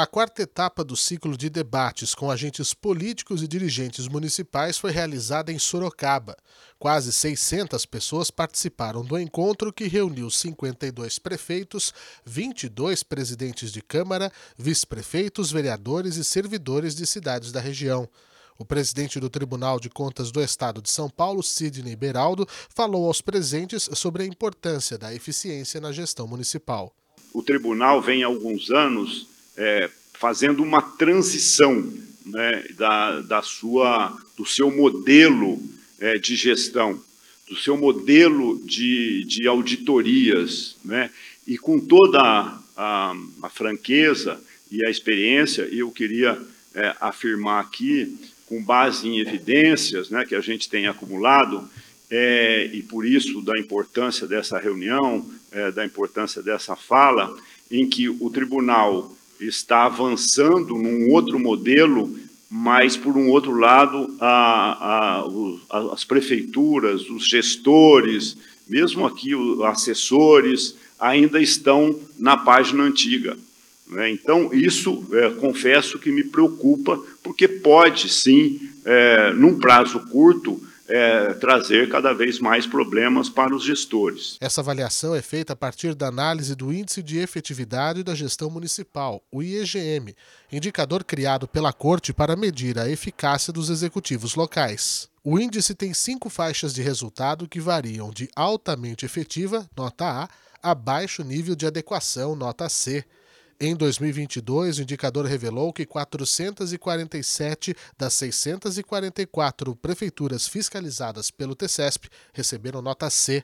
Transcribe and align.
A 0.00 0.06
quarta 0.06 0.42
etapa 0.42 0.84
do 0.84 0.96
ciclo 0.96 1.36
de 1.36 1.50
debates 1.50 2.14
com 2.14 2.30
agentes 2.30 2.72
políticos 2.72 3.42
e 3.42 3.48
dirigentes 3.48 4.06
municipais 4.06 4.78
foi 4.78 4.92
realizada 4.92 5.50
em 5.50 5.58
Sorocaba. 5.58 6.36
Quase 6.78 7.12
600 7.12 7.84
pessoas 7.84 8.30
participaram 8.30 9.04
do 9.04 9.18
encontro 9.18 9.72
que 9.72 9.88
reuniu 9.88 10.30
52 10.30 11.18
prefeitos, 11.18 11.92
22 12.24 13.02
presidentes 13.02 13.72
de 13.72 13.82
Câmara, 13.82 14.30
vice-prefeitos, 14.56 15.50
vereadores 15.50 16.14
e 16.14 16.22
servidores 16.22 16.94
de 16.94 17.04
cidades 17.04 17.50
da 17.50 17.58
região. 17.58 18.08
O 18.56 18.64
presidente 18.64 19.18
do 19.18 19.28
Tribunal 19.28 19.80
de 19.80 19.90
Contas 19.90 20.30
do 20.30 20.40
Estado 20.40 20.80
de 20.80 20.90
São 20.90 21.10
Paulo, 21.10 21.42
Sidney 21.42 21.96
Beraldo, 21.96 22.46
falou 22.72 23.08
aos 23.08 23.20
presentes 23.20 23.90
sobre 23.94 24.22
a 24.22 24.26
importância 24.26 24.96
da 24.96 25.12
eficiência 25.12 25.80
na 25.80 25.90
gestão 25.90 26.28
municipal. 26.28 26.94
O 27.34 27.42
tribunal 27.42 28.00
vem 28.00 28.22
há 28.22 28.28
alguns 28.28 28.70
anos 28.70 29.36
é, 29.58 29.90
fazendo 30.14 30.62
uma 30.62 30.80
transição 30.80 31.92
né, 32.24 32.64
da, 32.76 33.20
da 33.20 33.42
sua, 33.42 34.16
do 34.36 34.46
seu 34.46 34.70
modelo 34.70 35.60
é, 35.98 36.16
de 36.16 36.36
gestão, 36.36 37.02
do 37.48 37.56
seu 37.56 37.76
modelo 37.76 38.60
de, 38.64 39.24
de 39.24 39.48
auditorias, 39.48 40.76
né, 40.84 41.10
e 41.46 41.58
com 41.58 41.80
toda 41.80 42.20
a, 42.76 43.16
a, 43.42 43.48
franqueza 43.48 44.40
e 44.70 44.86
a 44.86 44.90
experiência, 44.90 45.62
eu 45.62 45.90
queria 45.90 46.38
é, 46.74 46.94
afirmar 47.00 47.60
aqui, 47.62 48.16
com 48.46 48.62
base 48.62 49.06
em 49.08 49.18
evidências 49.18 50.08
né, 50.08 50.24
que 50.24 50.34
a 50.34 50.40
gente 50.40 50.68
tem 50.68 50.86
acumulado, 50.86 51.68
é, 52.10 52.70
e 52.72 52.82
por 52.82 53.04
isso 53.04 53.42
da 53.42 53.58
importância 53.58 54.26
dessa 54.26 54.58
reunião, 54.58 55.28
é, 55.50 55.70
da 55.70 55.84
importância 55.84 56.42
dessa 56.42 56.76
fala, 56.76 57.36
em 57.70 57.88
que 57.88 58.08
o 58.08 58.30
tribunal 58.30 59.14
está 59.40 59.84
avançando 59.84 60.74
num 60.74 61.10
outro 61.10 61.38
modelo, 61.38 62.14
mas, 62.50 62.96
por 62.96 63.16
um 63.16 63.28
outro 63.28 63.52
lado, 63.52 64.14
a, 64.20 65.24
a, 65.70 65.92
as 65.92 66.04
prefeituras, 66.04 67.08
os 67.10 67.26
gestores, 67.28 68.36
mesmo 68.68 69.06
aqui 69.06 69.34
os 69.34 69.60
assessores, 69.62 70.74
ainda 70.98 71.40
estão 71.40 71.98
na 72.18 72.36
página 72.36 72.84
antiga. 72.84 73.36
Né? 73.88 74.10
Então, 74.10 74.50
isso, 74.52 75.06
é, 75.12 75.30
confesso 75.30 75.98
que 75.98 76.10
me 76.10 76.24
preocupa, 76.24 77.00
porque 77.22 77.46
pode, 77.46 78.08
sim, 78.08 78.60
é, 78.84 79.32
num 79.32 79.58
prazo 79.58 80.00
curto, 80.10 80.60
é, 80.88 81.34
trazer 81.34 81.88
cada 81.88 82.12
vez 82.12 82.38
mais 82.38 82.66
problemas 82.66 83.28
para 83.28 83.54
os 83.54 83.62
gestores. 83.62 84.36
Essa 84.40 84.60
avaliação 84.60 85.14
é 85.14 85.20
feita 85.20 85.52
a 85.52 85.56
partir 85.56 85.94
da 85.94 86.08
análise 86.08 86.54
do 86.54 86.72
Índice 86.72 87.02
de 87.02 87.18
Efetividade 87.18 88.02
da 88.02 88.14
Gestão 88.14 88.50
Municipal, 88.50 89.22
o 89.30 89.42
IEGM, 89.42 90.14
indicador 90.50 91.04
criado 91.04 91.46
pela 91.46 91.72
Corte 91.72 92.12
para 92.12 92.36
medir 92.36 92.78
a 92.78 92.88
eficácia 92.88 93.52
dos 93.52 93.68
executivos 93.68 94.34
locais. 94.34 95.08
O 95.22 95.38
índice 95.38 95.74
tem 95.74 95.92
cinco 95.92 96.30
faixas 96.30 96.72
de 96.72 96.80
resultado 96.80 97.46
que 97.46 97.60
variam 97.60 98.10
de 98.10 98.30
altamente 98.34 99.04
efetiva, 99.04 99.68
nota 99.76 100.06
A, 100.06 100.28
a 100.62 100.74
baixo 100.74 101.22
nível 101.22 101.54
de 101.54 101.66
adequação, 101.66 102.34
nota 102.34 102.68
C. 102.68 103.04
Em 103.60 103.74
2022, 103.74 104.78
o 104.78 104.82
indicador 104.82 105.26
revelou 105.26 105.72
que 105.72 105.84
447 105.84 107.74
das 107.98 108.14
644 108.14 109.74
prefeituras 109.74 110.46
fiscalizadas 110.46 111.28
pelo 111.32 111.56
TCESP 111.56 112.08
receberam 112.32 112.80
nota 112.80 113.10
C. 113.10 113.42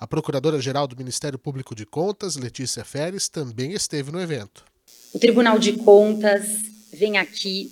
A 0.00 0.06
Procuradora-Geral 0.06 0.86
do 0.86 0.96
Ministério 0.96 1.38
Público 1.38 1.74
de 1.74 1.84
Contas, 1.84 2.36
Letícia 2.36 2.86
Feres, 2.86 3.28
também 3.28 3.72
esteve 3.72 4.10
no 4.10 4.18
evento. 4.18 4.64
O 5.12 5.18
Tribunal 5.18 5.58
de 5.58 5.74
Contas 5.74 6.62
vem 6.90 7.18
aqui 7.18 7.70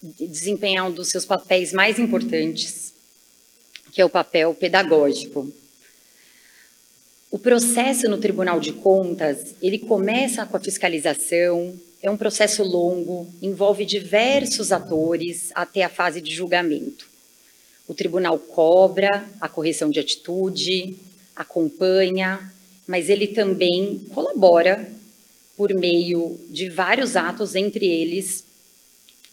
desempenhar 0.00 0.86
um 0.86 0.92
dos 0.92 1.08
seus 1.08 1.24
papéis 1.24 1.72
mais 1.72 1.98
importantes, 1.98 2.94
que 3.90 4.00
é 4.00 4.04
o 4.04 4.08
papel 4.08 4.54
pedagógico. 4.54 5.52
O 7.30 7.38
processo 7.38 8.08
no 8.08 8.16
Tribunal 8.16 8.58
de 8.58 8.72
Contas, 8.72 9.54
ele 9.60 9.78
começa 9.78 10.46
com 10.46 10.56
a 10.56 10.60
fiscalização, 10.60 11.78
é 12.02 12.10
um 12.10 12.16
processo 12.16 12.62
longo, 12.62 13.28
envolve 13.42 13.84
diversos 13.84 14.72
atores 14.72 15.50
até 15.54 15.82
a 15.82 15.90
fase 15.90 16.22
de 16.22 16.34
julgamento. 16.34 17.06
O 17.86 17.92
tribunal 17.92 18.38
cobra 18.38 19.28
a 19.40 19.48
correção 19.48 19.90
de 19.90 20.00
atitude, 20.00 20.96
acompanha, 21.36 22.52
mas 22.86 23.10
ele 23.10 23.26
também 23.26 23.98
colabora 24.14 24.90
por 25.54 25.74
meio 25.74 26.38
de 26.48 26.70
vários 26.70 27.14
atos, 27.14 27.54
entre 27.54 27.86
eles 27.86 28.44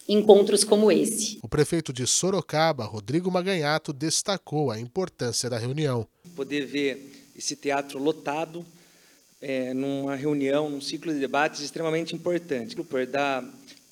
encontros 0.08 0.66
como 0.66 0.92
esse. 0.92 1.40
O 1.42 1.48
prefeito 1.48 1.94
de 1.94 2.06
Sorocaba, 2.06 2.84
Rodrigo 2.84 3.32
Maganhato, 3.32 3.94
destacou 3.94 4.70
a 4.70 4.80
importância 4.80 5.50
da 5.50 5.58
reunião. 5.58 6.06
Poder 6.36 6.66
ver 6.66 7.25
esse 7.36 7.56
teatro 7.56 8.00
lotado, 8.00 8.66
é, 9.42 9.74
numa 9.74 10.16
reunião, 10.16 10.70
num 10.70 10.82
ciclo 10.82 11.14
de 11.14 11.20
debates 11.20 11.62
extremamente 11.62 12.16
importante. 12.16 12.76
Por 12.76 13.06
dar 13.06 13.44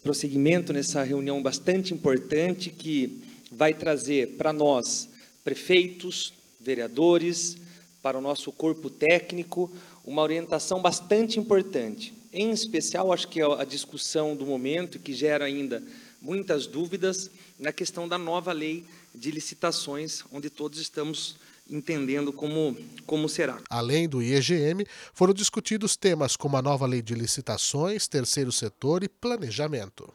prosseguimento 0.01 0.73
nessa 0.73 1.03
reunião 1.03 1.41
bastante 1.41 1.93
importante 1.93 2.69
que 2.69 3.21
vai 3.51 3.73
trazer 3.73 4.35
para 4.37 4.51
nós, 4.51 5.09
prefeitos, 5.43 6.33
vereadores, 6.59 7.57
para 8.01 8.17
o 8.17 8.21
nosso 8.21 8.51
corpo 8.51 8.89
técnico, 8.89 9.71
uma 10.03 10.21
orientação 10.21 10.81
bastante 10.81 11.39
importante. 11.39 12.13
Em 12.33 12.51
especial, 12.51 13.13
acho 13.13 13.27
que 13.27 13.39
é 13.39 13.45
a 13.45 13.63
discussão 13.63 14.35
do 14.35 14.45
momento, 14.45 14.99
que 14.99 15.13
gera 15.13 15.45
ainda 15.45 15.83
muitas 16.21 16.65
dúvidas, 16.65 17.29
na 17.59 17.71
questão 17.71 18.07
da 18.07 18.17
nova 18.17 18.51
lei 18.51 18.83
de 19.13 19.29
licitações, 19.29 20.23
onde 20.31 20.49
todos 20.49 20.79
estamos 20.79 21.37
entendendo 21.69 22.33
como, 22.33 22.75
como 23.05 23.29
será. 23.29 23.59
Além 23.69 24.07
do 24.07 24.21
IEGM, 24.21 24.85
foram 25.13 25.33
discutidos 25.33 25.95
temas 25.95 26.35
como 26.35 26.57
a 26.57 26.61
nova 26.61 26.85
lei 26.85 27.01
de 27.01 27.15
licitações, 27.15 28.07
terceiro 28.07 28.51
setor 28.51 29.03
e 29.03 29.09
planejamento. 29.09 30.13